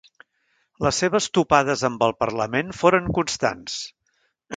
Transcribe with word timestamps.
Les 0.85 1.01
seves 1.03 1.27
topades 1.37 1.83
amb 1.89 2.05
el 2.07 2.15
parlament 2.23 2.73
foren 2.79 3.13
constants. 3.19 3.77